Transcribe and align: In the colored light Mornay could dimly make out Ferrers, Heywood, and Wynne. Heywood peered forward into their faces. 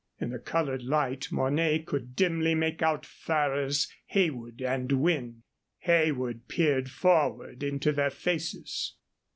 In 0.19 0.31
the 0.31 0.39
colored 0.39 0.81
light 0.81 1.31
Mornay 1.31 1.77
could 1.83 2.15
dimly 2.15 2.55
make 2.55 2.81
out 2.81 3.05
Ferrers, 3.05 3.87
Heywood, 4.07 4.59
and 4.59 4.91
Wynne. 4.91 5.43
Heywood 5.77 6.47
peered 6.47 6.89
forward 6.89 7.61
into 7.61 7.91
their 7.91 8.09
faces. 8.09 8.95